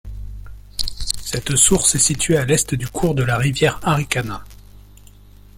[1.19, 4.43] Cette source est située à à l’Est du cours de la rivière Harricana.